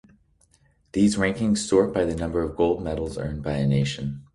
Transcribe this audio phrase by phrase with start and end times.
[0.93, 4.23] These rankings sort by the number of gold medals earned by a nation.